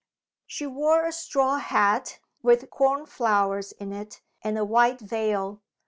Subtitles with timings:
[0.47, 5.61] "She wore a straw hat, with corn flowers in it, and a white veil.